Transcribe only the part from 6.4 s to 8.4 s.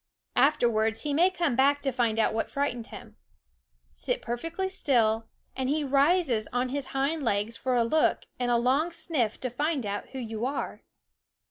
on his hind legs for a look